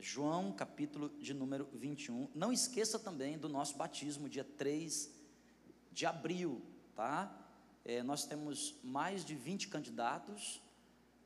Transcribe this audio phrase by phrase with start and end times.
[0.00, 2.28] João, capítulo de número 21.
[2.32, 5.12] Não esqueça também do nosso batismo, dia 3
[5.90, 6.62] de abril,
[6.94, 7.36] tá?
[7.84, 10.62] É, nós temos mais de 20 candidatos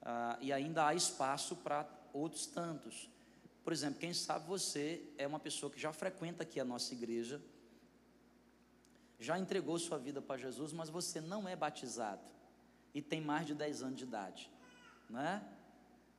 [0.00, 3.10] ah, e ainda há espaço para outros tantos.
[3.62, 7.42] Por exemplo, quem sabe você é uma pessoa que já frequenta aqui a nossa igreja,
[9.20, 12.22] já entregou sua vida para Jesus, mas você não é batizado
[12.94, 14.50] e tem mais de 10 anos de idade,
[15.10, 15.46] né?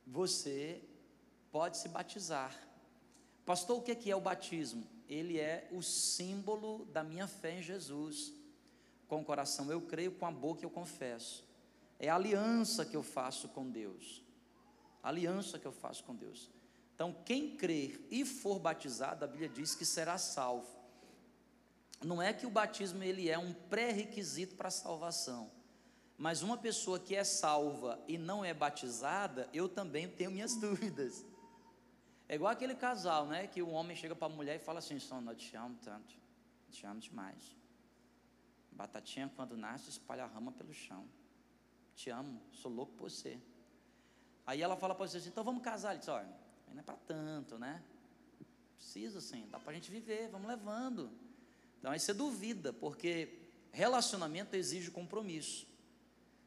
[0.06, 0.82] Você
[1.54, 2.52] pode se batizar.
[3.46, 4.84] Pastor, o que é o batismo?
[5.08, 8.32] Ele é o símbolo da minha fé em Jesus.
[9.06, 11.44] Com o coração eu creio, com a boca eu confesso.
[12.00, 14.20] É a aliança que eu faço com Deus.
[15.00, 16.50] aliança que eu faço com Deus.
[16.92, 20.76] Então, quem crer e for batizado, a Bíblia diz que será salvo.
[22.02, 25.52] Não é que o batismo ele é um pré-requisito para a salvação.
[26.18, 31.24] Mas uma pessoa que é salva e não é batizada, eu também tenho minhas dúvidas.
[32.28, 33.46] É igual aquele casal, né?
[33.46, 36.14] Que o homem chega para a mulher e fala assim: Sono, eu te amo tanto,
[36.70, 37.56] te amo demais.
[38.72, 41.06] Batatinha, quando nasce, espalha a rama pelo chão.
[41.94, 43.38] Te amo, sou louco por você.
[44.46, 45.90] Aí ela fala para você assim: então vamos casar.
[45.90, 46.28] Ele diz: olha,
[46.72, 47.82] não é para tanto, né?
[48.76, 51.10] Precisa sim, dá para a gente viver, vamos levando.
[51.78, 53.38] Então aí você duvida, porque
[53.70, 55.66] relacionamento exige compromisso.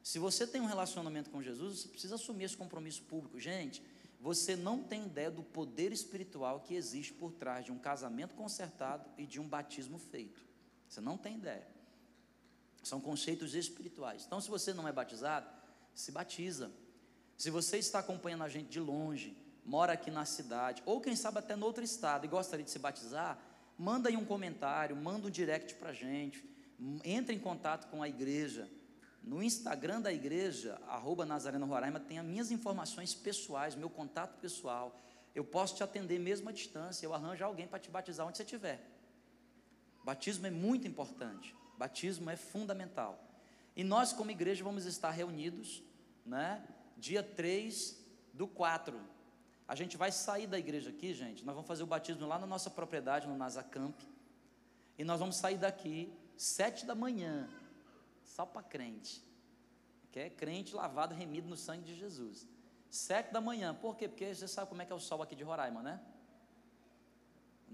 [0.03, 3.39] Se você tem um relacionamento com Jesus, você precisa assumir esse compromisso público.
[3.39, 3.81] Gente,
[4.27, 9.09] você não tem ideia do poder espiritual que existe por trás de um casamento consertado
[9.17, 10.45] e de um batismo feito.
[10.85, 11.65] Você não tem ideia.
[12.83, 14.25] São conceitos espirituais.
[14.27, 15.47] Então, se você não é batizado,
[15.93, 16.69] se batiza.
[17.37, 19.33] Se você está acompanhando a gente de longe,
[19.63, 22.79] mora aqui na cidade, ou quem sabe até no outro estado e gostaria de se
[22.79, 23.39] batizar,
[23.77, 26.43] manda aí um comentário, manda um direct para a gente,
[27.05, 28.69] entre em contato com a igreja.
[29.27, 34.97] No Instagram da igreja, arroba Nazareno Roraima, tem as minhas informações pessoais, meu contato pessoal.
[35.35, 38.43] Eu posso te atender mesmo à distância, eu arranjo alguém para te batizar onde você
[38.43, 38.89] estiver.
[40.01, 43.21] Batismo é muito importante, batismo é fundamental.
[43.75, 45.83] E nós, como igreja, vamos estar reunidos,
[46.25, 46.65] né?
[46.95, 48.01] Dia 3
[48.33, 48.97] do 4.
[49.67, 51.43] A gente vai sair da igreja aqui, gente.
[51.43, 53.99] Nós vamos fazer o batismo lá na nossa propriedade, no Nasacamp.
[54.97, 57.49] E nós vamos sair daqui sete da manhã
[58.37, 59.25] só para crente.
[60.11, 62.47] Que é crente lavado, remido no sangue de Jesus.
[62.87, 64.07] Sete da manhã, por quê?
[64.07, 65.99] Porque você sabe como é que é o sol aqui de Roraima, né?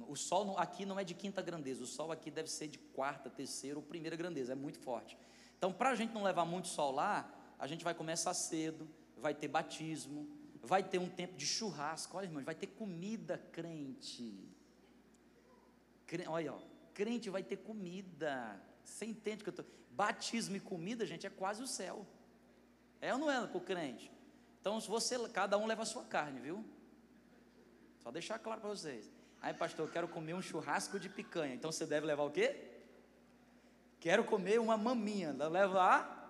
[0.08, 3.30] O sol aqui não é de quinta grandeza, o sol aqui deve ser de quarta,
[3.30, 5.18] terceira ou primeira grandeza, é muito forte.
[5.58, 7.30] Então, para a gente não levar muito sol lá,
[7.60, 10.28] a gente vai começar cedo, vai ter batismo,
[10.62, 14.50] vai ter um tempo de churrasco, olha irmãos, vai ter comida crente.
[16.28, 16.60] Olha, ó,
[16.94, 18.60] crente vai ter comida.
[18.84, 19.66] Você entende que eu estou.
[19.92, 22.06] Batismo e comida, gente, é quase o céu.
[23.00, 24.12] É ou não é para o crente?
[24.60, 26.66] Então, se você, cada um leva a sua carne, viu?
[28.00, 29.12] Só deixar claro para vocês.
[29.42, 31.54] Aí, pastor, eu quero comer um churrasco de picanha.
[31.54, 32.56] Então você deve levar o quê?
[34.00, 35.32] Quero comer uma maminha.
[35.32, 36.22] Levar.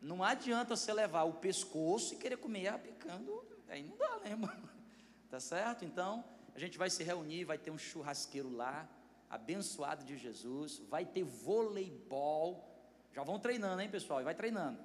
[0.00, 3.44] Não adianta você levar o pescoço e querer comer a picando.
[3.68, 4.50] Aí não dá, né, irmão?
[5.30, 5.82] Tá certo?
[5.82, 6.22] Então,
[6.54, 8.86] a gente vai se reunir, vai ter um churrasqueiro lá,
[9.32, 12.72] abençoado de Jesus, vai ter voleibol
[13.12, 14.20] já vão treinando, hein, pessoal?
[14.20, 14.78] E vai treinando.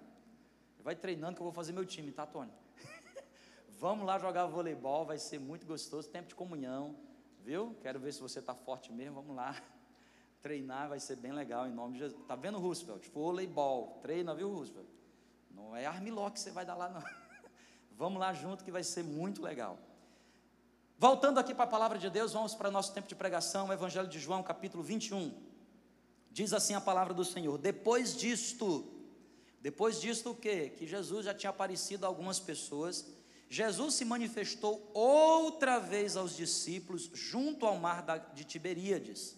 [0.84, 2.52] Vai treinando que eu vou fazer meu time, tá, Tony?
[3.80, 6.10] Vamos lá jogar voleibol, vai ser muito gostoso.
[6.10, 6.96] Tempo de comunhão,
[7.44, 7.76] viu?
[7.82, 9.16] Quero ver se você está forte mesmo.
[9.16, 9.56] Vamos lá.
[10.42, 12.22] Treinar vai ser bem legal em nome de Jesus.
[12.28, 13.08] Tá vendo, Roosevelt?
[13.10, 14.00] Voleibol.
[14.02, 14.88] Treina, viu, Roosevelt?
[15.52, 17.04] Não é armiló que você vai dar lá, não.
[17.92, 19.80] Vamos lá junto que vai ser muito legal.
[21.00, 24.08] Voltando aqui para a palavra de Deus, vamos para nosso tempo de pregação, o Evangelho
[24.08, 25.32] de João, capítulo 21.
[26.32, 28.84] Diz assim a palavra do Senhor: depois disto,
[29.62, 30.70] depois disto o que?
[30.72, 33.06] Que Jesus já tinha aparecido a algumas pessoas.
[33.48, 38.04] Jesus se manifestou outra vez aos discípulos junto ao mar
[38.34, 39.38] de Tiberíades.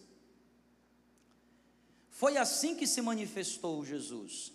[2.08, 4.50] Foi assim que se manifestou Jesus.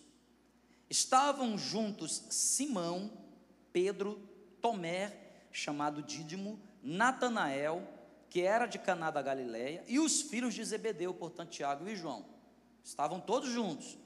[0.89, 3.11] Estavam juntos Simão,
[3.71, 4.19] Pedro,
[4.59, 5.15] Tomé,
[5.51, 7.81] chamado Dídimo, Natanael,
[8.29, 12.23] que era de Caná da Galileia, e os filhos de Zebedeu, portanto Tiago e João.
[12.83, 13.97] Estavam todos juntos.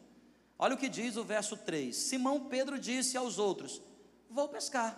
[0.57, 3.81] Olha o que diz o verso 3: Simão Pedro disse aos outros:
[4.29, 4.97] Vou pescar.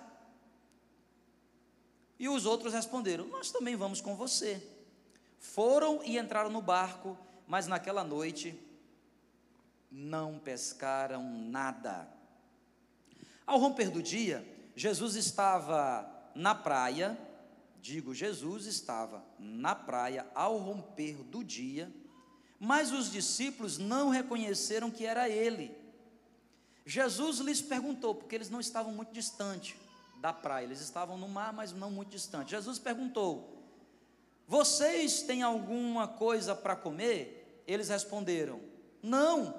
[2.19, 4.62] E os outros responderam: Nós também vamos com você.
[5.39, 7.18] Foram e entraram no barco,
[7.48, 8.56] mas naquela noite
[9.92, 12.07] não pescaram nada.
[13.45, 17.18] Ao romper do dia, Jesus estava na praia,
[17.81, 21.92] digo, Jesus estava na praia ao romper do dia,
[22.60, 25.75] mas os discípulos não reconheceram que era ele.
[26.86, 29.75] Jesus lhes perguntou, porque eles não estavam muito distantes
[30.22, 30.66] da praia.
[30.66, 32.51] Eles estavam no mar, mas não muito distante.
[32.51, 33.63] Jesus perguntou:
[34.48, 37.63] Vocês têm alguma coisa para comer?
[37.68, 38.62] Eles responderam:
[39.01, 39.54] Não.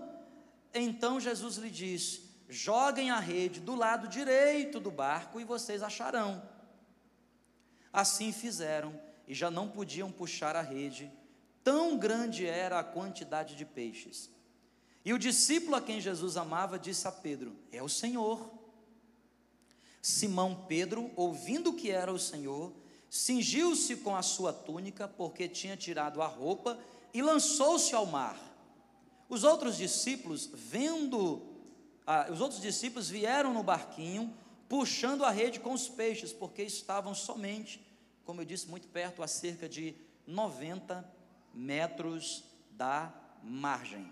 [0.73, 6.43] Então Jesus lhe disse: Joguem a rede do lado direito do barco e vocês acharão.
[7.93, 8.99] Assim fizeram
[9.29, 11.13] e já não podiam puxar a rede,
[11.63, 14.31] tão grande era a quantidade de peixes.
[15.05, 18.51] E o discípulo a quem Jesus amava disse a Pedro: É o Senhor.
[20.01, 22.73] Simão Pedro, ouvindo que era o Senhor,
[23.09, 26.79] cingiu-se com a sua túnica, porque tinha tirado a roupa,
[27.15, 28.37] e lançou-se ao mar.
[29.29, 31.41] Os outros discípulos, vendo,
[32.07, 34.35] ah, os outros discípulos vieram no barquinho,
[34.73, 37.79] puxando a rede com os peixes, porque estavam somente,
[38.25, 39.95] como eu disse, muito perto, a cerca de
[40.27, 41.07] 90
[41.53, 44.11] metros da margem.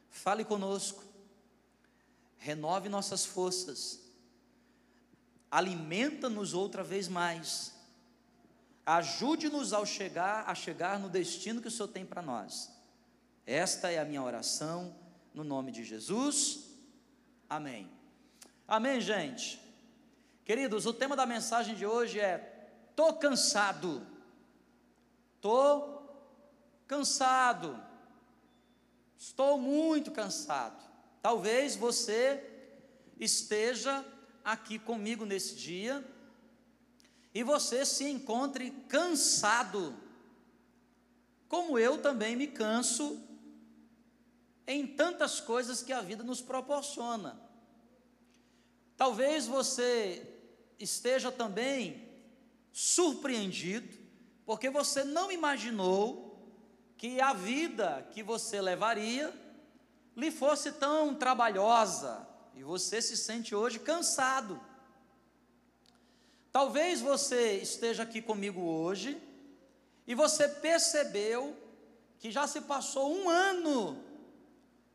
[0.09, 1.03] Fale conosco,
[2.37, 4.01] renove nossas forças,
[5.49, 7.73] alimenta-nos outra vez mais,
[8.85, 12.80] ajude-nos ao chegar a chegar no destino que o Senhor tem para nós.
[13.45, 14.95] Esta é a minha oração
[15.33, 16.69] no nome de Jesus.
[17.49, 17.89] Amém.
[18.67, 19.59] Amém, gente.
[20.45, 24.05] Queridos, o tema da mensagem de hoje é: tô cansado.
[25.39, 26.01] Tô
[26.87, 27.81] cansado.
[29.17, 30.81] Estou muito cansado.
[31.21, 32.43] Talvez você
[33.19, 34.05] esteja
[34.43, 36.03] aqui comigo nesse dia
[37.33, 39.95] e você se encontre cansado,
[41.47, 43.30] como eu também me canso
[44.67, 47.41] em tantas coisas que a vida nos proporciona.
[48.95, 50.25] Talvez você
[50.79, 52.09] esteja também
[52.71, 53.97] surpreendido,
[54.45, 56.31] porque você não imaginou
[56.97, 59.33] que a vida que você levaria
[60.15, 64.61] lhe fosse tão trabalhosa e você se sente hoje cansado.
[66.51, 69.21] Talvez você esteja aqui comigo hoje
[70.05, 71.55] e você percebeu
[72.19, 74.03] que já se passou um ano,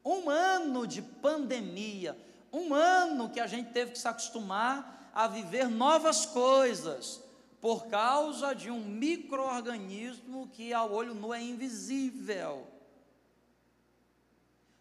[0.06, 2.16] um ano de pandemia,
[2.52, 7.20] um ano que a gente teve que se acostumar a viver novas coisas,
[7.60, 12.68] por causa de um microorganismo que ao olho nu é invisível.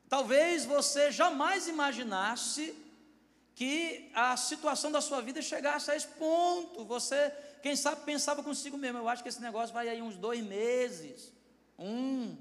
[0.07, 2.75] Talvez você jamais imaginasse
[3.55, 6.85] que a situação da sua vida chegasse a esse ponto.
[6.85, 7.31] Você,
[7.63, 11.31] quem sabe, pensava consigo mesmo: eu acho que esse negócio vai aí uns dois meses,
[11.79, 12.37] um.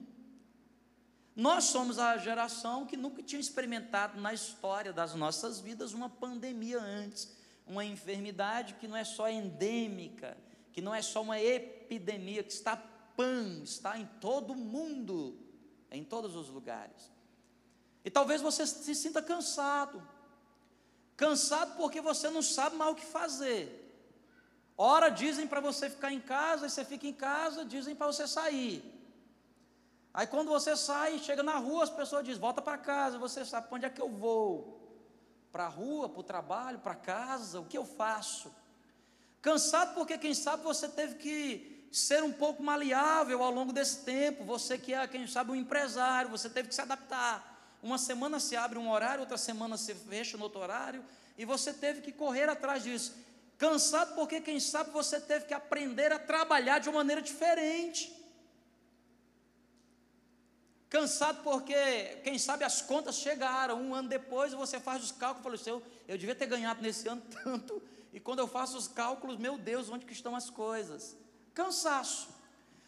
[1.37, 6.81] Nós somos a geração que nunca tinha experimentado na história das nossas vidas uma pandemia
[6.81, 7.35] antes,
[7.67, 10.37] uma enfermidade que não é só endêmica,
[10.73, 15.37] que não é só uma epidemia, que está pan, está em todo mundo,
[15.91, 17.11] em todos os lugares.
[18.05, 20.07] E talvez você se sinta cansado,
[21.17, 23.81] cansado porque você não sabe mais o que fazer.
[24.77, 28.27] Ora dizem para você ficar em casa, e você fica em casa, dizem para você
[28.29, 28.94] sair.
[30.15, 33.67] Aí quando você sai, chega na rua, as pessoas dizem, volta para casa, você sabe
[33.67, 34.81] para onde é que eu vou?
[35.51, 38.55] Para a rua, para o trabalho, para casa, o que eu faço?
[39.43, 44.45] Cansado porque, quem sabe, você teve que ser um pouco maleável ao longo desse tempo,
[44.45, 47.77] você que é, quem sabe, um empresário, você teve que se adaptar.
[47.83, 51.05] Uma semana se abre um horário, outra semana se fecha no outro horário,
[51.37, 53.17] e você teve que correr atrás disso.
[53.59, 58.24] Cansado porque, quem sabe, você teve que aprender a trabalhar de uma maneira diferente.
[60.95, 61.75] Cansado porque,
[62.23, 63.83] quem sabe, as contas chegaram.
[63.83, 67.09] Um ano depois você faz os cálculos e fala eu, eu devia ter ganhado nesse
[67.09, 67.83] ano tanto.
[68.13, 71.17] E quando eu faço os cálculos, meu Deus, onde que estão as coisas?
[71.53, 72.29] Cansaço.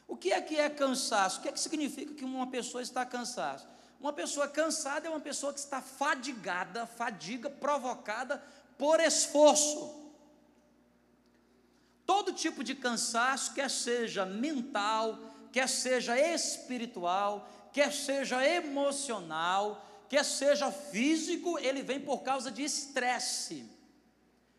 [0.06, 1.40] O que é que é cansaço?
[1.40, 3.68] O que é que significa que uma pessoa está cansada?
[3.98, 8.40] Uma pessoa cansada é uma pessoa que está fadigada, fadiga provocada
[8.78, 10.12] por esforço.
[12.06, 15.18] Todo tipo de cansaço, quer seja mental,
[15.50, 23.68] quer seja espiritual, quer seja emocional, quer seja físico, ele vem por causa de estresse.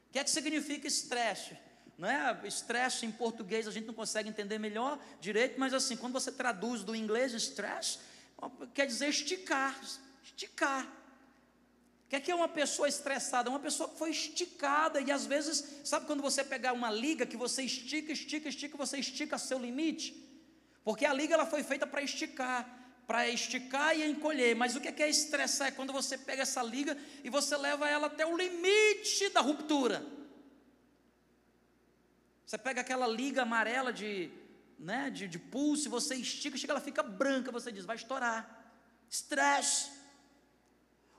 [0.08, 1.58] O que é que significa estresse?
[1.98, 2.40] Não é?
[2.48, 6.84] Estresse em português a gente não consegue entender melhor direito, mas assim, quando você traduz
[6.84, 7.98] do inglês estresse,
[8.76, 9.76] quer dizer esticar,
[10.24, 10.86] esticar.
[10.86, 13.50] O que é que é uma pessoa estressada?
[13.50, 17.36] Uma pessoa que foi esticada, e às vezes, sabe quando você pegar uma liga que
[17.36, 20.24] você estica, estica, estica, você estica seu limite?
[20.84, 22.77] Porque a liga ela foi feita para esticar,
[23.08, 24.54] para esticar e encolher.
[24.54, 25.70] Mas o que é, que é estressar?
[25.70, 30.06] É quando você pega essa liga e você leva ela até o limite da ruptura.
[32.46, 34.30] Você pega aquela liga amarela de,
[34.78, 38.72] né, de, de pulso, você estica, chega, ela fica branca, você diz, vai estourar.
[39.10, 39.90] Estresse.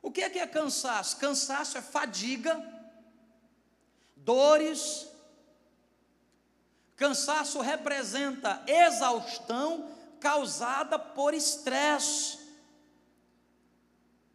[0.02, 1.16] O que é que é cansaço?
[1.16, 2.62] Cansaço é fadiga,
[4.14, 5.08] dores.
[6.96, 12.38] Cansaço representa exaustão causada por estresse.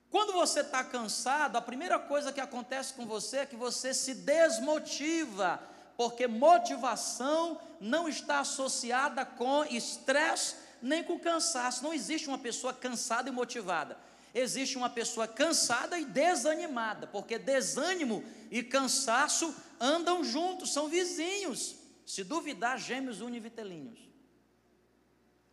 [0.10, 4.14] Quando você está cansado, a primeira coisa que acontece com você é que você se
[4.14, 5.60] desmotiva,
[5.98, 11.84] porque motivação não está associada com estresse nem com cansaço.
[11.84, 13.98] Não existe uma pessoa cansada e motivada
[14.34, 21.76] existe uma pessoa cansada e desanimada, porque desânimo e cansaço andam juntos, são vizinhos.
[22.06, 24.00] Se duvidar, gêmeos univitelíneos.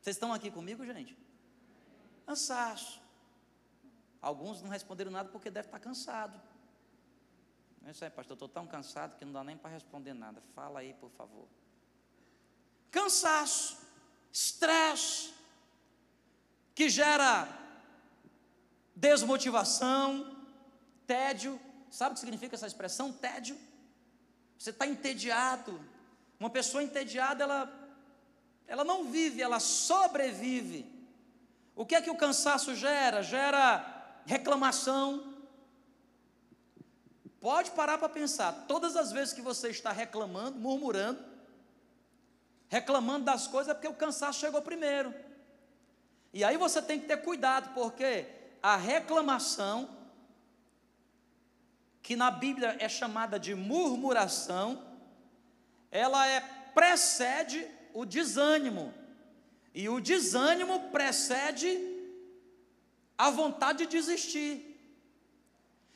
[0.01, 1.17] Vocês estão aqui comigo, gente?
[2.27, 3.01] Cansaço.
[4.21, 6.41] Alguns não responderam nada porque deve estar cansado.
[7.81, 10.43] Não é isso aí, pastor, estou tão cansado que não dá nem para responder nada.
[10.55, 11.49] Fala aí, por favor.
[12.91, 13.79] Cansaço,
[14.33, 15.33] estresse,
[16.75, 17.49] que gera
[18.95, 20.37] desmotivação,
[21.07, 21.59] tédio.
[21.91, 23.13] Sabe o que significa essa expressão?
[23.13, 23.59] Tédio.
[24.59, 25.81] Você está entediado.
[26.39, 27.80] Uma pessoa entediada, ela,
[28.71, 30.87] ela não vive, ela sobrevive.
[31.75, 33.21] O que é que o cansaço gera?
[33.21, 35.35] Gera reclamação.
[37.41, 38.67] Pode parar para pensar.
[38.69, 41.21] Todas as vezes que você está reclamando, murmurando,
[42.69, 45.13] reclamando das coisas, é porque o cansaço chegou primeiro.
[46.33, 48.25] E aí você tem que ter cuidado, porque
[48.63, 49.91] a reclamação,
[52.01, 54.81] que na Bíblia é chamada de murmuração,
[55.91, 56.41] ela é
[56.73, 58.93] precede o desânimo.
[59.75, 61.79] E o desânimo precede
[63.17, 64.67] a vontade de desistir.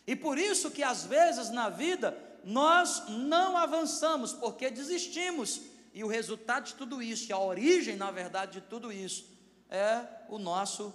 [0.06, 5.60] E por isso que às vezes na vida nós não avançamos, porque desistimos.
[5.92, 9.26] E o resultado de tudo isso, e a origem, na verdade, de tudo isso,
[9.70, 10.92] é o nosso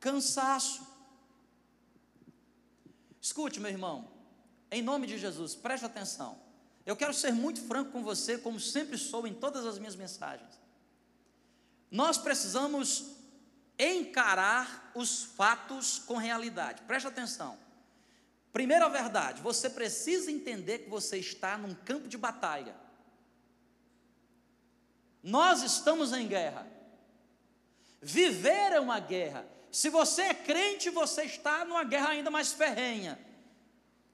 [0.00, 0.86] cansaço.
[3.20, 4.08] Escute, meu irmão,
[4.70, 6.47] em nome de Jesus, preste atenção.
[6.88, 10.58] Eu quero ser muito franco com você, como sempre sou em todas as minhas mensagens.
[11.90, 13.14] Nós precisamos
[13.78, 16.80] encarar os fatos com realidade.
[16.84, 17.58] Preste atenção.
[18.54, 22.74] Primeira verdade, você precisa entender que você está num campo de batalha.
[25.22, 26.66] Nós estamos em guerra.
[28.00, 29.46] Viver é uma guerra.
[29.70, 33.27] Se você é crente, você está numa guerra ainda mais ferrenha.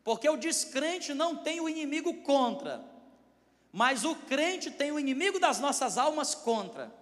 [0.05, 2.85] Porque o descrente não tem o inimigo contra,
[3.73, 6.95] mas o crente tem o inimigo das nossas almas contra.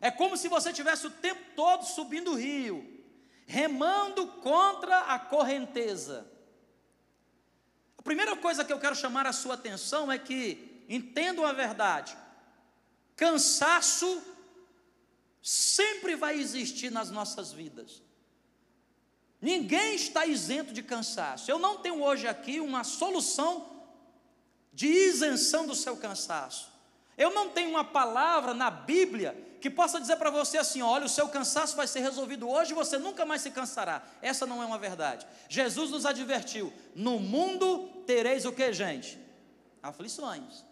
[0.00, 3.02] É como se você tivesse o tempo todo subindo o rio,
[3.46, 6.30] remando contra a correnteza.
[7.98, 12.16] A primeira coisa que eu quero chamar a sua atenção é que entendam a verdade.
[13.16, 14.22] Cansaço
[15.42, 18.05] sempre vai existir nas nossas vidas.
[19.40, 21.50] Ninguém está isento de cansaço.
[21.50, 23.66] Eu não tenho hoje aqui uma solução
[24.72, 26.70] de isenção do seu cansaço.
[27.16, 31.08] Eu não tenho uma palavra na Bíblia que possa dizer para você assim: olha, o
[31.08, 34.02] seu cansaço vai ser resolvido hoje e você nunca mais se cansará.
[34.20, 35.26] Essa não é uma verdade.
[35.48, 39.18] Jesus nos advertiu: no mundo tereis o que, gente?
[39.82, 40.64] Aflições.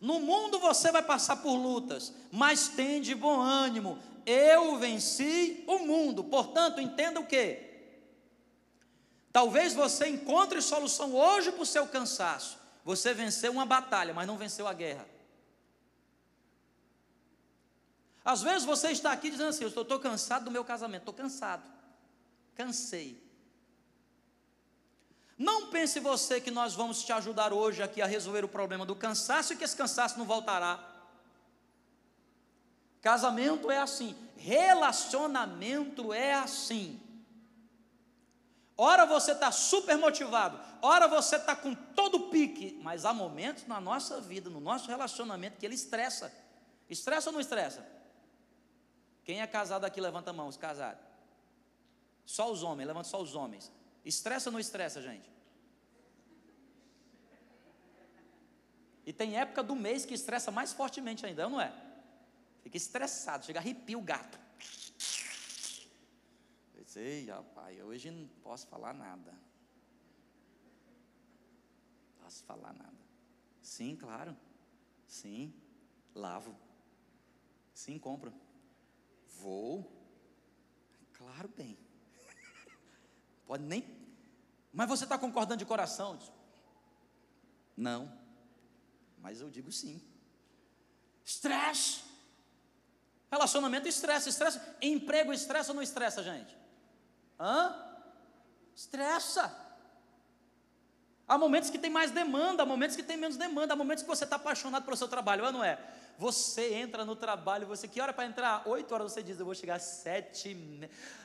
[0.00, 3.98] No mundo você vai passar por lutas, mas tem de bom ânimo.
[4.24, 6.22] Eu venci o mundo.
[6.22, 7.70] Portanto, entenda o que?
[9.32, 12.58] Talvez você encontre solução hoje para o seu cansaço.
[12.84, 15.06] Você venceu uma batalha, mas não venceu a guerra.
[18.24, 21.62] Às vezes você está aqui dizendo assim: Eu estou cansado do meu casamento, estou cansado,
[22.54, 23.20] cansei.
[25.38, 28.94] Não pense você que nós vamos te ajudar hoje aqui a resolver o problema do
[28.94, 30.91] cansaço e que esse cansaço não voltará.
[33.02, 37.00] Casamento é assim, relacionamento é assim.
[38.78, 43.66] Ora você está super motivado, ora você está com todo o pique, mas há momentos
[43.66, 46.32] na nossa vida, no nosso relacionamento, que ele estressa.
[46.88, 47.84] Estressa ou não estressa?
[49.24, 51.02] Quem é casado aqui, levanta a mão, os casados.
[52.24, 53.70] Só os homens, levanta só os homens.
[54.04, 55.28] Estressa ou não estressa, gente?
[59.04, 61.72] E tem época do mês que estressa mais fortemente ainda, não é?
[62.62, 64.38] Fica estressado, chega arrepia o gato.
[66.94, 69.34] Ei, rapaz, hoje não posso falar nada.
[72.20, 72.98] Posso falar nada.
[73.62, 74.36] Sim, claro.
[75.06, 75.54] Sim,
[76.14, 76.54] lavo.
[77.72, 78.32] Sim, compro.
[79.38, 79.90] Vou.
[81.14, 81.78] Claro, bem.
[83.46, 83.84] Pode nem.
[84.72, 86.18] Mas você está concordando de coração?
[87.76, 88.18] Não.
[89.18, 90.02] Mas eu digo sim.
[91.24, 92.11] Estresse.
[93.32, 94.76] Relacionamento estressa, estressa.
[94.82, 96.54] Emprego estressa ou não estressa, gente?
[97.40, 97.74] Hã?
[98.76, 99.50] Estressa.
[101.26, 104.08] Há momentos que tem mais demanda, há momentos que tem menos demanda, há momentos que
[104.08, 105.82] você está apaixonado pelo seu trabalho, não é?
[106.18, 108.68] Você entra no trabalho, você que hora para entrar?
[108.68, 110.54] Oito horas você diz, eu vou chegar às sete.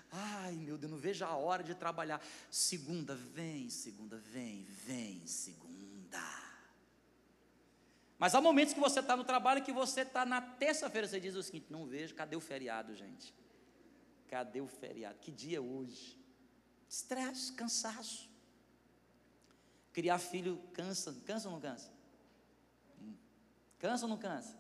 [0.10, 2.22] Ai meu Deus, não vejo a hora de trabalhar.
[2.50, 6.47] Segunda vem, segunda vem, vem, segunda.
[8.18, 11.36] Mas há momentos que você está no trabalho que você está na terça-feira, você diz
[11.36, 13.34] o seguinte: não vejo, cadê o feriado, gente?
[14.28, 15.20] Cadê o feriado?
[15.20, 16.18] Que dia é hoje?
[16.90, 18.30] Estresse, cansaço.
[19.94, 21.92] Criar filho cansa, cansa ou não cansa?
[23.02, 23.14] Hum.
[23.80, 24.58] Cansa ou não cansa?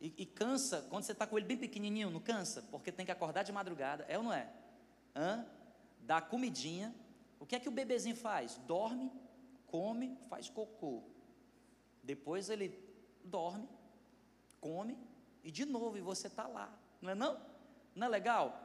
[0.00, 2.62] E, e cansa quando você está com ele bem pequenininho, não cansa?
[2.70, 4.52] Porque tem que acordar de madrugada, é ou não é?
[5.14, 5.46] Hã?
[6.00, 6.94] Dá comidinha.
[7.38, 8.58] O que é que o bebezinho faz?
[8.66, 9.12] Dorme,
[9.66, 11.13] come, faz cocô.
[12.04, 12.78] Depois ele
[13.24, 13.68] dorme,
[14.60, 14.96] come
[15.42, 17.40] e de novo, e você está lá, não é não?
[17.94, 18.60] Não é legal?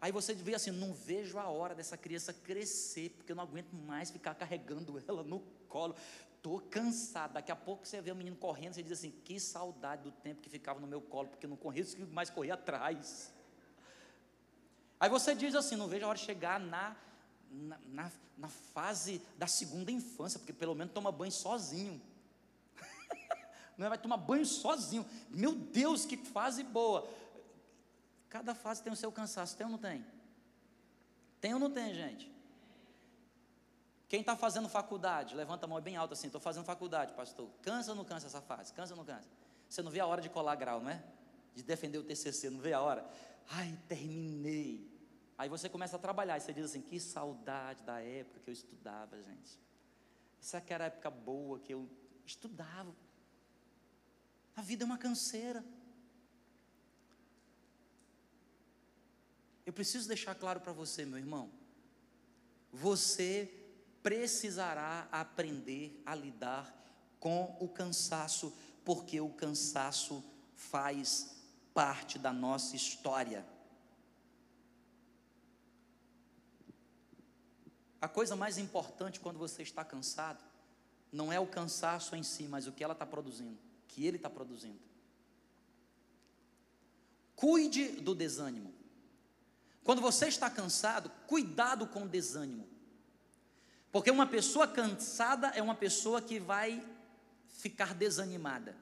[0.00, 3.72] Aí você vê assim, não vejo a hora dessa criança crescer, porque eu não aguento
[3.72, 5.94] mais ficar carregando ela no colo.
[6.36, 7.34] Estou cansado.
[7.34, 10.42] Daqui a pouco você vê o menino correndo, você diz assim, que saudade do tempo
[10.42, 13.32] que ficava no meu colo, porque eu não corria, mais corria atrás.
[14.98, 16.96] Aí você diz assim, não vejo a hora de chegar na,
[17.48, 22.02] na, na, na fase da segunda infância, porque pelo menos toma banho sozinho.
[23.76, 23.88] Não é?
[23.88, 25.06] vai tomar banho sozinho.
[25.30, 27.08] Meu Deus, que fase boa.
[28.28, 30.04] Cada fase tem o seu cansaço, tem ou não tem?
[31.40, 32.30] Tem ou não tem, gente?
[34.08, 37.48] Quem está fazendo faculdade, levanta a mão bem alta assim, estou fazendo faculdade, pastor.
[37.62, 38.72] Cansa ou não cansa essa fase?
[38.72, 39.28] Cansa ou não cansa?
[39.68, 41.02] Você não vê a hora de colar grau, não é?
[41.54, 43.06] De defender o TCC, não vê a hora?
[43.48, 44.86] Ai, terminei.
[45.38, 48.52] Aí você começa a trabalhar e você diz assim: que saudade da época que eu
[48.52, 49.58] estudava, gente.
[50.40, 51.88] Essa que era a época boa que eu
[52.24, 52.94] estudava.
[54.56, 55.64] A vida é uma canseira.
[59.64, 61.50] Eu preciso deixar claro para você, meu irmão.
[62.72, 63.50] Você
[64.02, 66.74] precisará aprender a lidar
[67.20, 68.52] com o cansaço,
[68.84, 70.24] porque o cansaço
[70.56, 71.36] faz
[71.72, 73.46] parte da nossa história.
[78.00, 80.42] A coisa mais importante quando você está cansado
[81.12, 83.58] não é o cansaço em si, mas o que ela está produzindo,
[83.92, 84.80] que ele está produzindo.
[87.36, 88.72] Cuide do desânimo.
[89.84, 92.68] Quando você está cansado, cuidado com o desânimo.
[93.90, 96.82] Porque uma pessoa cansada é uma pessoa que vai
[97.48, 98.74] ficar desanimada.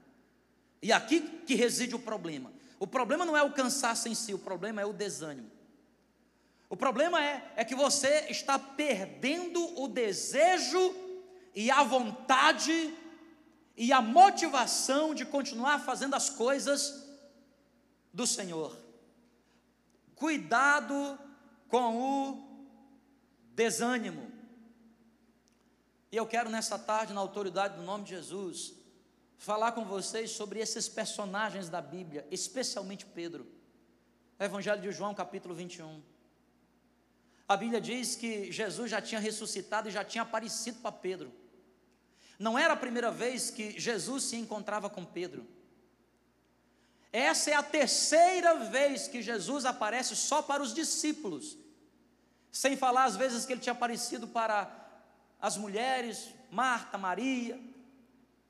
[0.80, 2.52] E aqui que reside o problema.
[2.78, 5.50] O problema não é o cansaço em si, o problema é o desânimo.
[6.68, 10.94] O problema é, é que você está perdendo o desejo
[11.54, 12.94] e a vontade
[13.76, 17.08] e a motivação de continuar fazendo as coisas
[18.12, 18.76] do Senhor.
[20.14, 21.18] Cuidado
[21.68, 22.66] com o
[23.54, 24.30] desânimo.
[26.12, 28.74] E eu quero nessa tarde, na autoridade do nome de Jesus,
[29.38, 33.46] falar com vocês sobre esses personagens da Bíblia, especialmente Pedro.
[34.38, 36.02] Evangelho de João, capítulo 21.
[37.48, 41.32] A Bíblia diz que Jesus já tinha ressuscitado e já tinha aparecido para Pedro.
[42.40, 45.46] Não era a primeira vez que Jesus se encontrava com Pedro.
[47.12, 51.58] Essa é a terceira vez que Jesus aparece só para os discípulos,
[52.50, 54.74] sem falar às vezes que ele tinha aparecido para
[55.38, 57.60] as mulheres, Marta, Maria,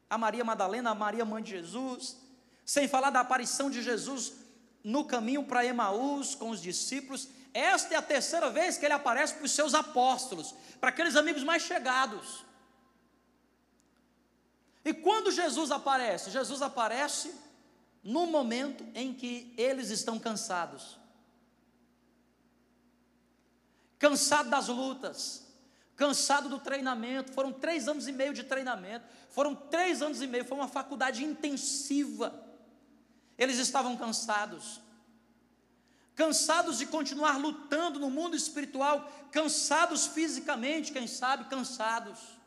[0.09, 2.16] a Maria Madalena, a Maria mãe de Jesus,
[2.64, 4.35] sem falar da aparição de Jesus
[4.85, 7.29] no caminho para Emaús com os discípulos.
[7.53, 11.42] Esta é a terceira vez que ele aparece para os seus apóstolos, para aqueles amigos
[11.42, 12.48] mais chegados.
[14.85, 16.31] E quando Jesus aparece?
[16.31, 17.35] Jesus aparece
[18.03, 20.99] no momento em que eles estão cansados.
[23.99, 25.47] Cansado das lutas,
[25.95, 27.33] cansado do treinamento.
[27.35, 31.23] Foram três anos e meio de treinamento, foram três anos e meio, foi uma faculdade
[31.23, 32.43] intensiva.
[33.37, 34.81] Eles estavam cansados,
[36.14, 42.39] cansados de continuar lutando no mundo espiritual, cansados fisicamente, quem sabe, cansados.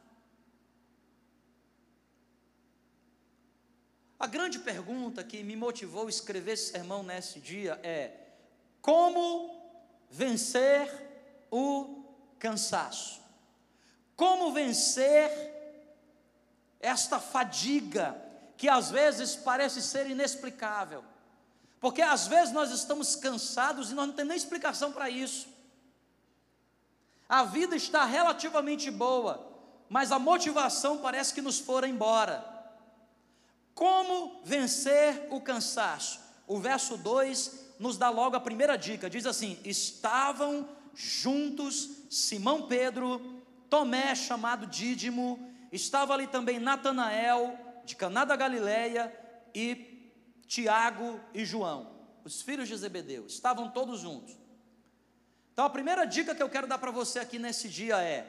[4.24, 8.10] A grande pergunta que me motivou a escrever esse sermão nesse dia é:
[8.82, 9.54] como
[10.10, 10.90] vencer
[11.52, 12.06] o
[12.40, 13.22] cansaço?
[14.16, 15.30] Como vencer
[16.80, 18.16] esta fadiga
[18.56, 21.04] que às vezes parece ser inexplicável?
[21.82, 25.50] Porque às vezes nós estamos cansados e nós não temos nem explicação para isso.
[27.28, 29.46] A vida está relativamente boa,
[29.90, 32.53] mas a motivação parece que nos for embora.
[33.74, 36.20] Como vencer o cansaço?
[36.48, 43.42] O verso 2 nos dá logo a primeira dica: diz assim: Estavam juntos Simão Pedro,
[43.70, 49.12] Tomé, chamado Dídimo, estava ali também Natanael, de Caná da Galileia,
[49.54, 50.12] e
[50.48, 51.92] Tiago e João,
[52.24, 54.38] os filhos de Zebedeu, estavam todos juntos.
[55.52, 58.28] Então a primeira dica que eu quero dar para você aqui nesse dia é: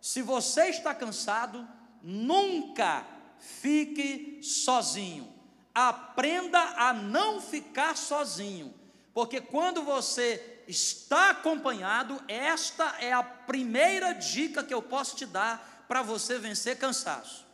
[0.00, 1.66] se você está cansado,
[2.02, 3.04] nunca
[3.38, 5.32] fique sozinho.
[5.74, 8.74] Aprenda a não ficar sozinho,
[9.12, 15.84] porque quando você está acompanhado, esta é a primeira dica que eu posso te dar
[15.86, 17.46] para você vencer cansaço.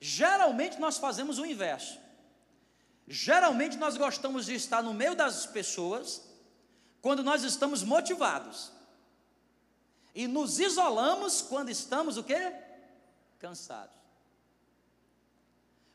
[0.00, 1.98] Geralmente nós fazemos o inverso.
[3.06, 6.22] Geralmente nós gostamos de estar no meio das pessoas
[7.00, 8.70] quando nós estamos motivados.
[10.14, 12.52] E nos isolamos quando estamos o quê?
[13.38, 13.96] Cansados.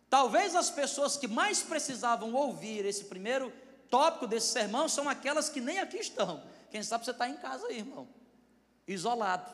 [0.09, 3.51] Talvez as pessoas que mais precisavam ouvir esse primeiro
[3.89, 6.43] tópico desse sermão são aquelas que nem aqui estão.
[6.69, 8.07] Quem sabe você está em casa aí, irmão.
[8.87, 9.51] Isolado.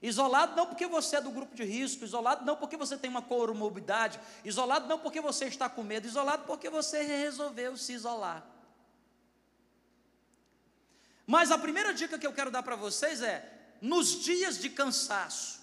[0.00, 3.20] Isolado não porque você é do grupo de risco, isolado não porque você tem uma
[3.20, 8.46] comorbidade, isolado não porque você está com medo, isolado porque você resolveu se isolar.
[11.26, 15.57] Mas a primeira dica que eu quero dar para vocês é: nos dias de cansaço,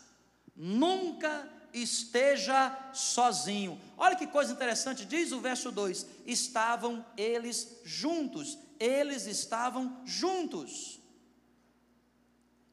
[0.56, 3.80] nunca esteja sozinho.
[3.98, 11.00] Olha que coisa interessante, diz o verso 2: estavam eles juntos, eles estavam juntos.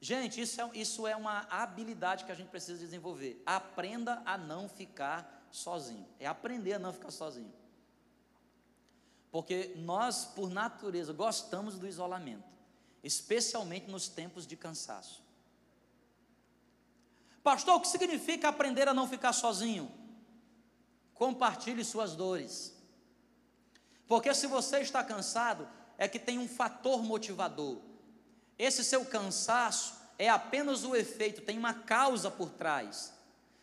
[0.00, 3.40] Gente, isso é, isso é uma habilidade que a gente precisa desenvolver.
[3.46, 6.04] Aprenda a não ficar sozinho.
[6.18, 7.52] É aprender a não ficar sozinho.
[9.30, 12.44] Porque nós, por natureza, gostamos do isolamento,
[13.02, 15.22] especialmente nos tempos de cansaço.
[17.42, 19.90] Pastor, o que significa aprender a não ficar sozinho?
[21.14, 22.72] Compartilhe suas dores.
[24.06, 27.78] Porque se você está cansado, é que tem um fator motivador.
[28.58, 33.12] Esse seu cansaço é apenas o efeito, tem uma causa por trás.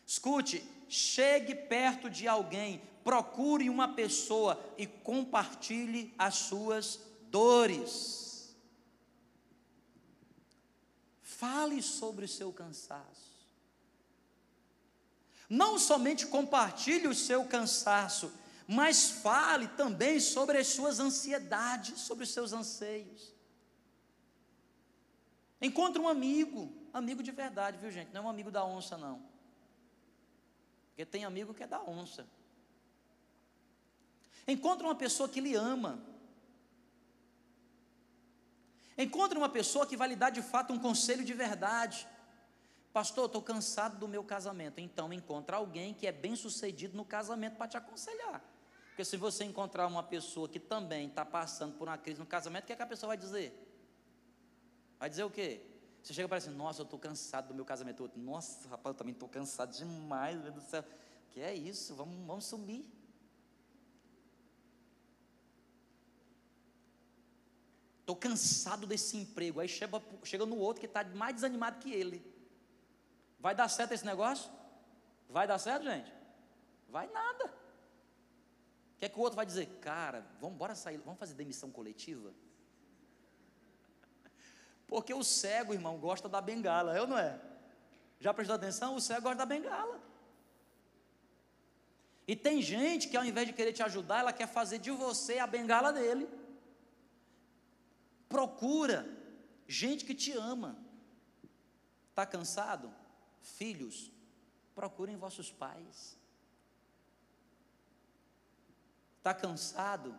[0.06, 8.54] Escute, chegue perto de alguém, procure uma pessoa e compartilhe as suas dores.
[11.22, 13.29] Fale sobre o seu cansaço.
[15.50, 18.32] Não somente compartilhe o seu cansaço,
[18.68, 23.34] mas fale também sobre as suas ansiedades, sobre os seus anseios.
[25.60, 28.12] Encontre um amigo, amigo de verdade, viu gente?
[28.14, 29.20] Não é um amigo da onça, não.
[30.90, 32.24] Porque tem amigo que é da onça.
[34.46, 36.00] Encontre uma pessoa que lhe ama.
[38.96, 42.06] Encontre uma pessoa que vai lhe dar de fato um conselho de verdade.
[42.92, 44.80] Pastor, estou cansado do meu casamento.
[44.80, 48.42] Então, encontre alguém que é bem sucedido no casamento para te aconselhar.
[48.88, 52.64] Porque se você encontrar uma pessoa que também está passando por uma crise no casamento,
[52.64, 53.54] o que, é que a pessoa vai dizer?
[54.98, 55.62] Vai dizer o quê?
[56.02, 58.00] Você chega fala assim, nossa, eu estou cansado do meu casamento.
[58.00, 60.84] Outro, nossa, rapaz, eu também estou cansado demais, meu Deus do céu.
[61.30, 61.94] Que é isso?
[61.94, 62.84] Vamos, vamos sumir.
[68.00, 69.60] Estou cansado desse emprego.
[69.60, 72.29] Aí chega, chega no outro que está mais desanimado que ele.
[73.40, 74.50] Vai dar certo esse negócio?
[75.28, 76.12] Vai dar certo, gente?
[76.88, 77.46] Vai nada.
[78.94, 79.66] O que é que o outro vai dizer?
[79.80, 82.34] Cara, vamos embora sair, vamos fazer demissão coletiva?
[84.86, 87.40] Porque o cego, irmão, gosta da bengala, é ou não é?
[88.18, 88.94] Já prestou atenção?
[88.94, 90.00] O cego gosta da bengala.
[92.28, 95.38] E tem gente que ao invés de querer te ajudar, ela quer fazer de você
[95.38, 96.28] a bengala dele.
[98.28, 99.08] Procura
[99.66, 100.76] gente que te ama.
[102.10, 102.99] Está cansado?
[103.40, 104.10] Filhos,
[104.74, 106.16] procurem vossos pais.
[109.18, 110.18] Está cansado?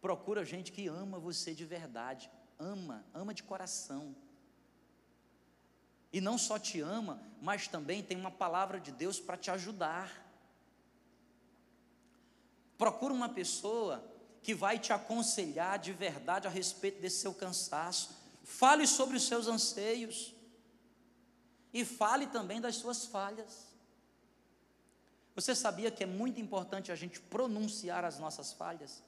[0.00, 2.30] Procura gente que ama você de verdade.
[2.58, 4.16] Ama, ama de coração.
[6.12, 10.26] E não só te ama, mas também tem uma palavra de Deus para te ajudar.
[12.76, 14.02] Procura uma pessoa
[14.42, 18.16] que vai te aconselhar de verdade a respeito desse seu cansaço.
[18.42, 20.34] Fale sobre os seus anseios.
[21.72, 23.70] E fale também das suas falhas.
[25.34, 29.02] Você sabia que é muito importante a gente pronunciar as nossas falhas?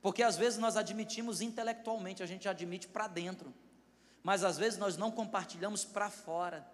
[0.00, 3.52] Porque às vezes nós admitimos intelectualmente, a gente admite para dentro,
[4.22, 6.66] mas às vezes nós não compartilhamos para fora.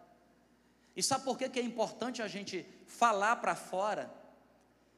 [0.97, 4.13] E sabe por que, que é importante a gente falar para fora?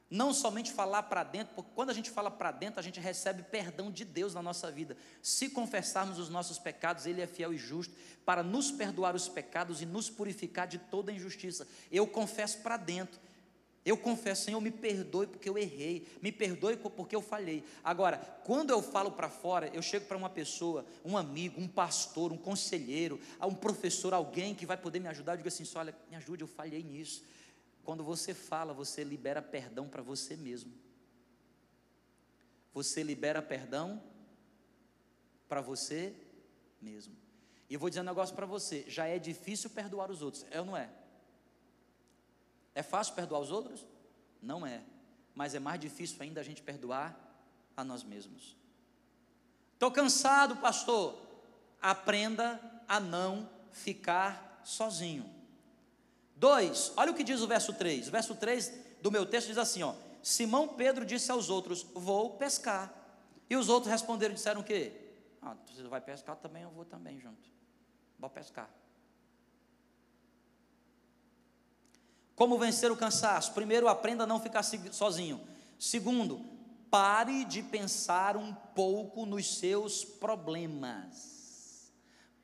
[0.09, 3.43] Não somente falar para dentro, porque quando a gente fala para dentro, a gente recebe
[3.43, 4.95] perdão de Deus na nossa vida.
[5.21, 7.93] Se confessarmos os nossos pecados, Ele é fiel e justo
[8.25, 11.67] para nos perdoar os pecados e nos purificar de toda injustiça.
[11.91, 13.19] Eu confesso para dentro.
[13.87, 17.63] Eu confesso, Senhor, me perdoe porque eu errei, me perdoe porque eu falhei.
[17.81, 22.33] Agora, quando eu falo para fora, eu chego para uma pessoa, um amigo, um pastor,
[22.33, 26.17] um conselheiro, um professor, alguém que vai poder me ajudar, eu digo assim: olha, me
[26.17, 27.23] ajude, eu falhei nisso.
[27.87, 30.73] Quando você fala, você libera perdão para você mesmo.
[32.73, 34.03] Você libera perdão
[35.47, 36.13] para você
[36.81, 37.15] mesmo.
[37.69, 40.59] E eu vou dizer um negócio para você: já é difícil perdoar os outros, é
[40.59, 40.89] ou não é?
[42.75, 43.87] É fácil perdoar os outros?
[44.41, 44.83] Não é.
[45.33, 47.17] Mas é mais difícil ainda a gente perdoar
[47.77, 48.57] a nós mesmos.
[49.75, 51.25] Estou cansado, pastor.
[51.81, 55.36] Aprenda a não ficar sozinho.
[56.37, 58.07] Dois, olha o que diz o verso 3.
[58.07, 58.71] O verso 3
[59.01, 62.93] do meu texto diz assim: ó, Simão Pedro disse aos outros: Vou pescar.
[63.49, 64.91] E os outros responderam e disseram o quê?
[65.41, 67.49] Ah, você vai pescar também, eu vou também junto.
[68.19, 68.69] Vou pescar.
[72.35, 73.53] Como vencer o cansaço?
[73.53, 75.41] Primeiro, aprenda a não ficar sozinho.
[75.79, 76.45] Segundo,
[76.91, 81.36] pare de pensar um pouco nos seus problemas.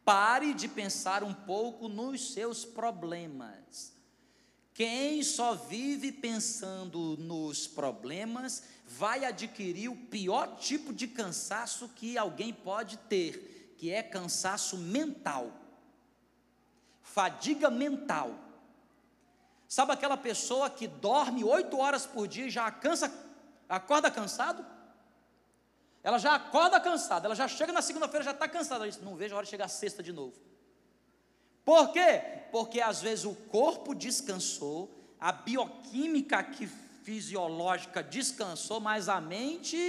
[0.06, 3.94] Pare de pensar um pouco nos seus problemas.
[4.74, 12.52] Quem só vive pensando nos problemas vai adquirir o pior tipo de cansaço que alguém
[12.52, 15.52] pode ter, que é cansaço mental.
[17.02, 18.36] Fadiga mental.
[19.68, 23.13] Sabe aquela pessoa que dorme oito horas por dia e já cansa,
[23.70, 24.72] acorda cansado?
[26.04, 28.84] Ela já acorda cansada, ela já chega na segunda-feira, já está cansada.
[28.84, 30.36] Ela diz, não vejo a hora de chegar sexta de novo.
[31.63, 32.22] Por quê?
[32.52, 39.80] Porque às vezes o corpo descansou, a bioquímica aqui fisiológica descansou, mas a mente,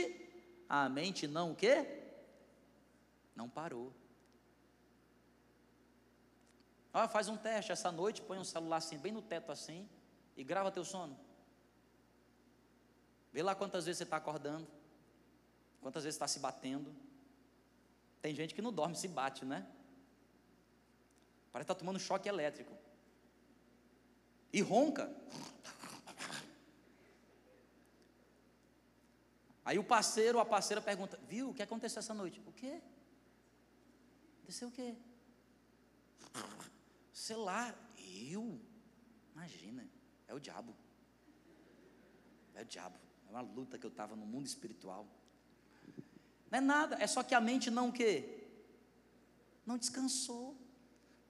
[0.68, 2.02] a mente não o quê?
[3.34, 3.92] Não parou.
[6.92, 9.88] Olha, faz um teste essa noite, põe um celular assim, bem no teto assim,
[10.36, 11.18] e grava teu sono.
[13.32, 14.68] Vê lá quantas vezes você está acordando.
[15.84, 16.90] Quantas vezes está se batendo?
[18.22, 19.70] Tem gente que não dorme, se bate, né?
[21.52, 22.74] Parece que está tomando choque elétrico.
[24.50, 25.14] E ronca.
[29.62, 32.40] Aí o parceiro ou a parceira pergunta: Viu, o que aconteceu essa noite?
[32.46, 32.80] O quê?
[34.38, 34.96] Aconteceu o quê?
[37.12, 37.74] Sei lá,
[38.30, 38.58] eu?
[39.34, 39.86] Imagina,
[40.26, 40.74] é o diabo.
[42.54, 42.96] É o diabo.
[43.28, 45.06] É uma luta que eu estava no mundo espiritual.
[46.50, 48.46] Não é nada, é só que a mente não o quê?
[49.66, 50.56] Não descansou.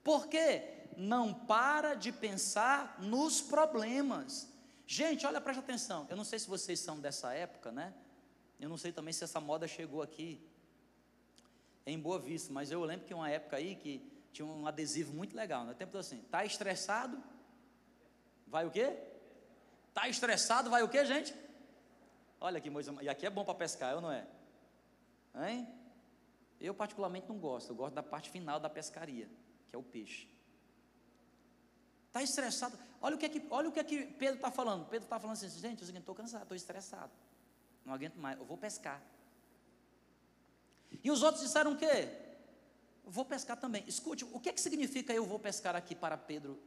[0.03, 0.87] Por quê?
[0.97, 4.51] Não para de pensar nos problemas.
[4.87, 6.05] Gente, olha, presta atenção.
[6.09, 7.93] Eu não sei se vocês são dessa época, né?
[8.59, 10.41] Eu não sei também se essa moda chegou aqui
[11.85, 14.01] em Boa Vista, mas eu lembro que uma época aí que
[14.31, 15.73] tinha um adesivo muito legal, né?
[15.73, 17.21] Tempo assim, tá estressado?
[18.47, 18.95] Vai o quê?
[19.93, 21.33] Tá estressado, vai o quê, gente?
[22.39, 24.27] Olha aqui, Moisés, e aqui é bom para pescar, eu não é?
[25.43, 25.67] Hein?
[26.59, 29.29] Eu particularmente não gosto, eu gosto da parte final da pescaria,
[29.69, 30.27] que é o peixe.
[32.07, 32.77] Está estressado.
[33.01, 34.85] Olha o que é que, olha o que, é que Pedro está falando.
[34.85, 37.11] Pedro está falando assim, gente, eu estou cansado, estou estressado.
[37.83, 39.01] Não aguento mais, eu vou pescar.
[41.03, 42.09] E os outros disseram o quê?
[43.03, 43.83] Eu vou pescar também.
[43.85, 46.57] Escute, o que é que significa eu vou pescar aqui para Pedro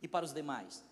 [0.00, 0.82] e para os demais?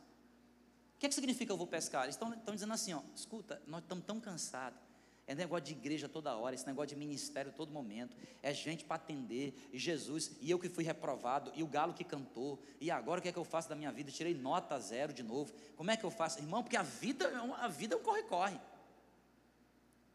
[0.95, 2.05] O que é que significa eu vou pescar?
[2.05, 4.79] Eles estão, estão dizendo assim, ó, escuta, nós estamos tão cansados
[5.27, 8.17] é negócio de igreja toda hora, esse negócio de ministério todo momento.
[8.43, 9.69] É gente para atender.
[9.73, 12.62] E Jesus, e eu que fui reprovado, e o galo que cantou.
[12.81, 14.11] E agora o que é que eu faço da minha vida?
[14.12, 15.53] Tirei nota zero de novo.
[15.77, 16.39] Como é que eu faço?
[16.39, 18.61] Irmão, porque a vida, é a vida é um corre-corre.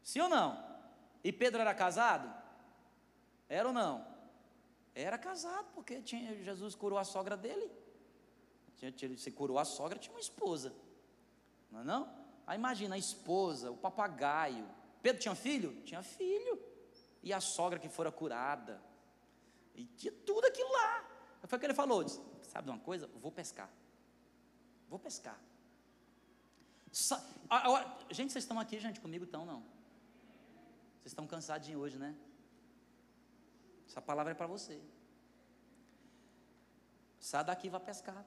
[0.02, 0.64] Sim ou não?
[1.22, 2.32] E Pedro era casado?
[3.48, 4.06] Era ou não?
[4.94, 7.70] Era casado, porque tinha, Jesus curou a sogra dele.
[9.18, 10.72] Se curou a sogra, tinha uma esposa.
[11.70, 12.22] Não é não?
[12.46, 14.66] Aí imagina a esposa, o papagaio.
[15.02, 15.82] Pedro tinha filho?
[15.82, 16.58] Tinha filho.
[17.22, 18.82] E a sogra que fora curada.
[19.74, 21.04] E tinha tudo aquilo lá.
[21.44, 23.08] Foi o que ele falou: disse, sabe de uma coisa?
[23.20, 23.70] Vou pescar.
[24.88, 25.38] Vou pescar.
[26.92, 27.22] Sa
[28.10, 29.60] gente, vocês estão aqui, gente, comigo então não?
[30.98, 32.14] Vocês estão cansadinhos hoje, né?
[33.88, 34.80] Essa palavra é para você.
[37.18, 38.24] Sai daqui e vá pescar.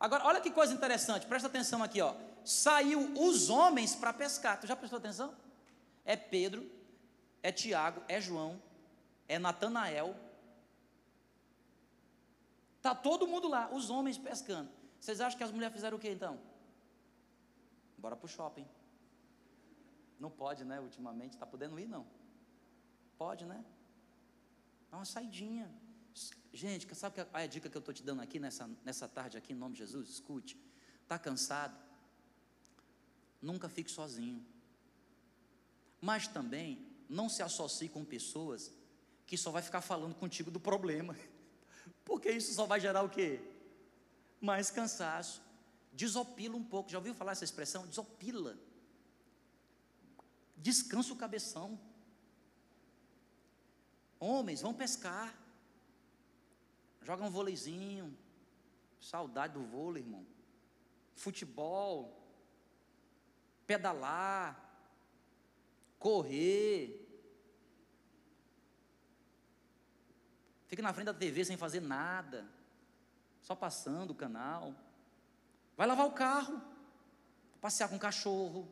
[0.00, 2.14] Agora, olha que coisa interessante, presta atenção aqui, ó.
[2.48, 4.58] Saiu os homens para pescar.
[4.58, 5.36] Tu já prestou atenção?
[6.02, 6.66] É Pedro,
[7.42, 8.58] é Tiago, é João,
[9.28, 10.16] é Natanael.
[12.80, 14.70] Tá todo mundo lá, os homens pescando.
[14.98, 16.40] Vocês acham que as mulheres fizeram o que então?
[17.98, 18.66] Bora pro shopping.
[20.18, 20.80] Não pode, né?
[20.80, 22.06] Ultimamente, está podendo ir, não.
[23.18, 23.62] Pode, né?
[24.90, 25.70] Dá uma saidinha.
[26.50, 29.52] Gente, sabe a, a dica que eu estou te dando aqui nessa, nessa tarde, aqui
[29.52, 30.08] em nome de Jesus?
[30.08, 30.58] Escute.
[31.02, 31.87] Está cansado?
[33.40, 34.44] Nunca fique sozinho.
[36.00, 38.72] Mas também não se associe com pessoas
[39.26, 41.16] que só vai ficar falando contigo do problema.
[42.04, 43.40] Porque isso só vai gerar o quê?
[44.40, 45.42] Mais cansaço.
[45.92, 46.90] Desopila um pouco.
[46.90, 47.86] Já ouviu falar essa expressão?
[47.86, 48.58] Desopila.
[50.56, 51.78] Descansa o cabeção.
[54.18, 55.36] Homens, vão pescar.
[57.02, 58.16] Joga um vôleizinho.
[59.00, 60.26] Saudade do vôlei, irmão.
[61.14, 62.17] Futebol.
[63.68, 64.58] Pedalar.
[65.98, 67.06] Correr.
[70.66, 72.48] Fica na frente da TV sem fazer nada.
[73.42, 74.74] Só passando o canal.
[75.76, 76.62] Vai lavar o carro.
[77.60, 78.66] Passear com o cachorro.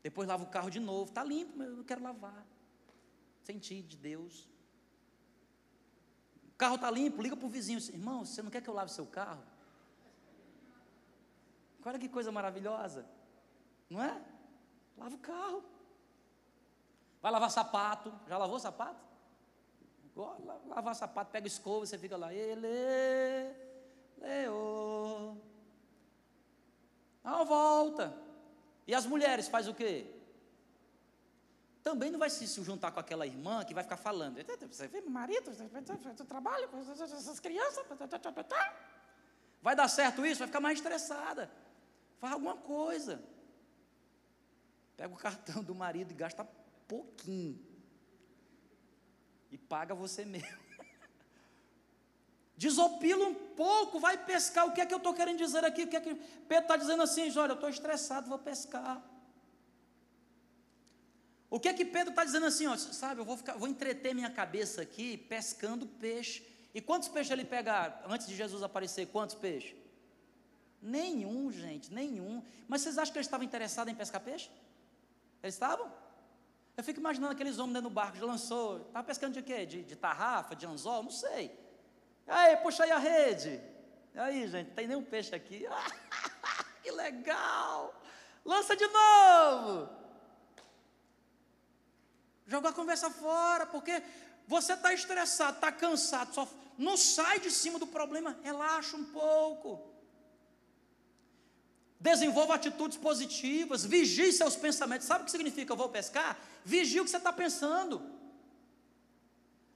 [0.00, 1.08] Depois lava o carro de novo.
[1.10, 2.46] Está limpo, mas eu não quero lavar.
[3.42, 4.48] Sentir de Deus.
[6.54, 7.80] O carro está limpo, liga para o vizinho.
[7.92, 9.55] Irmão, você não quer que eu lave seu carro?
[11.88, 13.06] Olha que coisa maravilhosa.
[13.88, 14.20] Não é?
[14.98, 15.64] Lava o carro.
[17.22, 18.12] Vai lavar sapato.
[18.28, 19.04] Já lavou sapato?
[20.66, 22.32] Lavar sapato, pega escova, você fica lá.
[22.32, 22.68] Ele.
[27.22, 28.16] Dá uma volta.
[28.86, 30.12] E as mulheres faz o quê?
[31.86, 34.44] também não vai se juntar com aquela irmã que vai ficar falando.
[34.68, 37.86] Você vê, marido, você trabalha com essas crianças.
[39.62, 40.40] Vai dar certo isso?
[40.40, 41.48] Vai ficar mais estressada.
[42.18, 43.22] Faz alguma coisa.
[44.96, 46.44] Pega o cartão do marido e gasta
[46.88, 47.60] pouquinho.
[49.50, 50.58] E paga você mesmo.
[52.56, 54.66] Desopila um pouco, vai pescar.
[54.66, 55.82] O que é que eu estou querendo dizer aqui?
[55.84, 59.02] O que é que Pedro está dizendo assim, olha, eu estou estressado, vou pescar.
[61.48, 64.14] O que é que Pedro está dizendo assim, ó, sabe, eu vou, ficar, vou entreter
[64.14, 66.44] minha cabeça aqui pescando peixe.
[66.74, 69.06] E quantos peixes ele pegar antes de Jesus aparecer?
[69.06, 69.74] Quantos peixes?
[70.80, 72.42] Nenhum, gente, nenhum.
[72.68, 74.50] Mas vocês acham que eles estavam interessados em pescar peixe?
[75.42, 75.92] Eles estavam?
[76.76, 79.64] Eu fico imaginando aqueles homens dentro do barco, já lançou, estava pescando de quê?
[79.64, 81.58] De, de tarrafa, de anzol, não sei.
[82.26, 83.60] Aí, puxa aí a rede.
[84.14, 85.66] Aí, gente, tem nenhum peixe aqui.
[86.82, 87.94] que legal!
[88.44, 90.06] Lança de novo
[92.46, 94.02] jogar a conversa fora, porque
[94.46, 99.95] você está estressado, está cansado, só não sai de cima do problema, relaxa um pouco.
[101.98, 105.06] Desenvolva atitudes positivas, vigie seus pensamentos.
[105.06, 106.38] Sabe o que significa eu vou pescar?
[106.64, 108.02] Vigie o que você está pensando.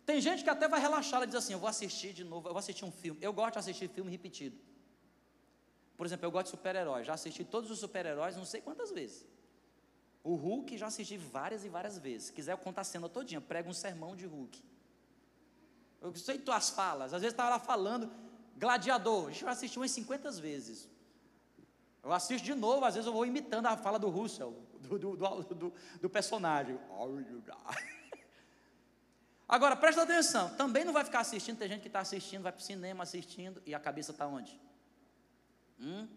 [0.05, 2.53] Tem gente que até vai relaxar, ela diz assim: eu vou assistir de novo, eu
[2.53, 3.19] vou assistir um filme.
[3.23, 4.59] Eu gosto de assistir filme repetido.
[5.97, 7.07] Por exemplo, eu gosto de super-heróis.
[7.07, 9.27] Já assisti todos os super-heróis não sei quantas vezes.
[10.23, 12.27] O Hulk já assisti várias e várias vezes.
[12.27, 14.63] Se quiser eu contar a cena todinha, prego um sermão de Hulk.
[16.01, 17.15] Eu sei tuas falas.
[17.15, 18.11] Às vezes estava lá falando,
[18.57, 20.89] gladiador, a gente já assistiu umas 50 vezes.
[22.03, 25.17] Eu assisto de novo, às vezes eu vou imitando a fala do Russell, do, do,
[25.17, 26.79] do, do personagem.
[29.47, 32.61] Agora, presta atenção, também não vai ficar assistindo, tem gente que está assistindo, vai para
[32.61, 34.59] o cinema assistindo, e a cabeça está onde?
[35.79, 36.09] Hum?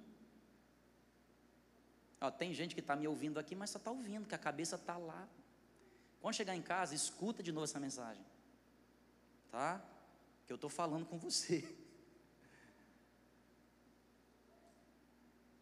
[2.22, 4.78] Ó, tem gente que está me ouvindo aqui, mas só está ouvindo, que a cabeça
[4.78, 5.28] está lá.
[6.22, 8.24] Quando chegar em casa, escuta de novo essa mensagem.
[9.52, 9.84] Tá?
[10.46, 11.68] Que eu estou falando com você.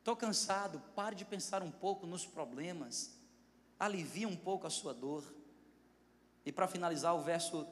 [0.02, 3.16] Estou cansado, pare de pensar um pouco nos problemas.
[3.80, 5.24] Alivia um pouco a sua dor.
[6.44, 7.68] E para finalizar, o verso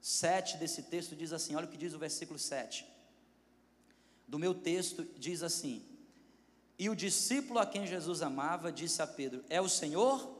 [0.00, 2.86] 7 desse texto diz assim: olha o que diz o versículo 7.
[4.26, 5.86] Do meu texto diz assim:
[6.78, 10.34] e o discípulo a quem Jesus amava disse a Pedro: É o Senhor?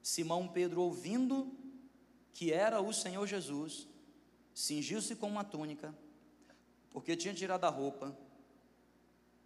[0.00, 1.52] Simão Pedro, ouvindo
[2.32, 3.88] que era o Senhor Jesus,
[4.54, 5.92] cingiu-se com uma túnica,
[6.92, 8.16] porque tinha tirado a roupa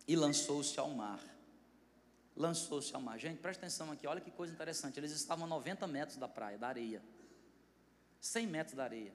[0.07, 1.21] e lançou-se ao mar.
[2.37, 3.19] Lançou-se ao mar.
[3.19, 4.99] Gente, presta atenção aqui, olha que coisa interessante.
[4.99, 7.03] Eles estavam a 90 metros da praia, da areia.
[8.21, 9.13] 100 metros da areia.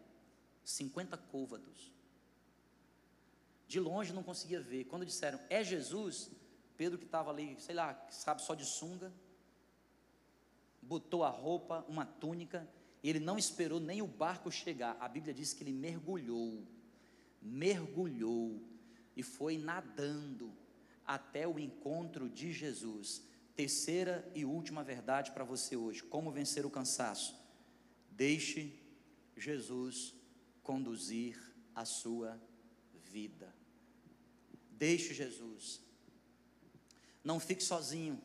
[0.64, 1.92] 50 côvados.
[3.68, 4.86] De longe não conseguia ver.
[4.86, 6.30] Quando disseram, é Jesus,
[6.78, 9.12] Pedro que estava ali, sei lá, sabe, só de sunga,
[10.82, 12.68] botou a roupa, uma túnica,
[13.04, 14.96] ele não esperou nem o barco chegar.
[15.00, 16.64] A Bíblia diz que ele mergulhou,
[17.42, 18.62] mergulhou
[19.16, 20.52] e foi nadando
[21.08, 23.24] até o encontro de Jesus.
[23.56, 27.36] Terceira e última verdade para você hoje: como vencer o cansaço?
[28.12, 28.78] Deixe
[29.36, 30.14] Jesus
[30.62, 31.40] conduzir
[31.74, 32.40] a sua
[32.94, 33.56] vida.
[34.72, 35.82] Deixe Jesus.
[37.24, 38.22] Não fique sozinho.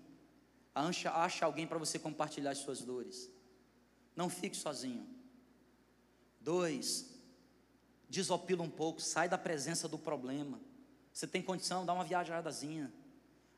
[0.75, 3.31] Acha, alguém para você compartilhar as suas dores.
[4.17, 5.07] Não fique sozinho.
[6.41, 7.15] Dois,
[8.09, 10.61] desopila um pouco, sai da presença do problema.
[11.13, 12.93] Você tem condição, dá uma viajadazinha.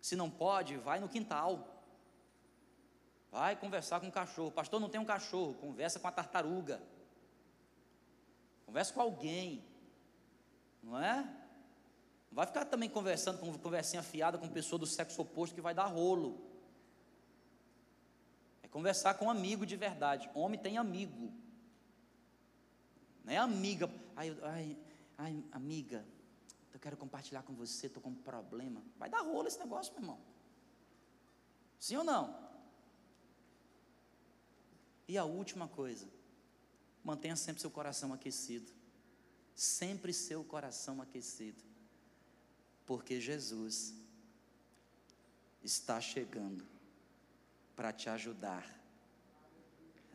[0.01, 1.83] Se não pode, vai no quintal.
[3.31, 4.51] Vai conversar com o cachorro.
[4.51, 6.83] Pastor, não tem um cachorro, conversa com a tartaruga.
[8.67, 9.65] Conversa com alguém.
[10.83, 11.23] Não é?
[11.23, 15.73] Não vai ficar também conversando com conversinha fiada com pessoa do sexo oposto que vai
[15.73, 16.45] dar rolo.
[18.63, 20.29] É conversar com um amigo de verdade.
[20.35, 21.33] Homem tem amigo.
[23.25, 23.89] Não é amiga.
[24.17, 24.77] Ai, ai,
[25.17, 26.05] ai amiga,
[26.85, 28.83] quero compartilhar com você, estou com um problema.
[28.99, 30.21] Vai dar rolo esse negócio, meu irmão.
[31.81, 32.25] Sim ou não?
[35.09, 36.07] E a última coisa,
[37.03, 38.71] mantenha sempre seu coração aquecido.
[39.55, 41.63] Sempre seu coração aquecido.
[42.85, 43.95] Porque Jesus
[45.63, 46.67] está chegando
[47.75, 48.65] para te ajudar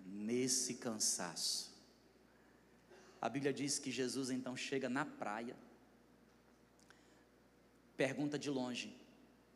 [0.06, 1.74] nesse cansaço.
[3.20, 5.58] A Bíblia diz que Jesus então chega na praia
[8.00, 8.96] pergunta de longe: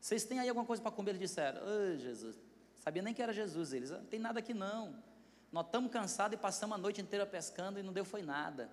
[0.01, 1.11] Vocês têm aí alguma coisa para comer?
[1.11, 2.35] Eles disseram: oh, Jesus,
[2.83, 3.71] sabia nem que era Jesus.
[3.71, 5.01] Eles: Não tem nada aqui não.
[5.49, 8.69] Nós estamos cansados e passamos a noite inteira pescando e não deu foi nada.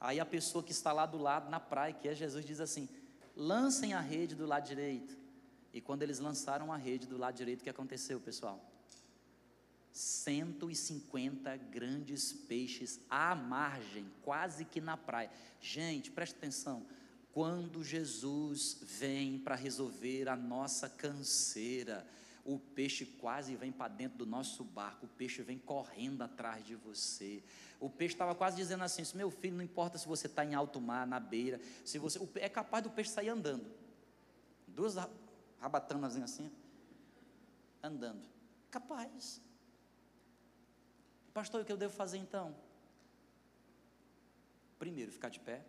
[0.00, 2.88] Aí a pessoa que está lá do lado, na praia, que é Jesus, diz assim:
[3.36, 5.16] lancem a rede do lado direito.
[5.72, 8.58] E quando eles lançaram a rede do lado direito, o que aconteceu, pessoal?
[9.92, 15.30] 150 grandes peixes à margem, quase que na praia.
[15.60, 16.84] Gente, preste atenção.
[17.32, 22.06] Quando Jesus vem para resolver a nossa canseira,
[22.44, 26.74] o peixe quase vem para dentro do nosso barco, o peixe vem correndo atrás de
[26.74, 27.42] você.
[27.78, 30.80] O peixe estava quase dizendo assim: meu filho, não importa se você está em alto
[30.80, 33.70] mar, na beira, se você, é capaz do peixe sair andando.
[34.66, 34.96] Duas
[35.60, 36.50] rabatanas assim,
[37.82, 38.22] andando.
[38.70, 39.40] Capaz.
[41.32, 42.54] Pastor, o que eu devo fazer então?
[44.78, 45.64] Primeiro, ficar de pé.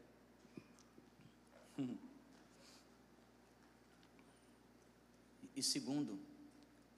[5.56, 6.20] E segundo,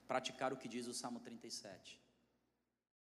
[0.08, 2.03] praticar o que diz o Salmo 37.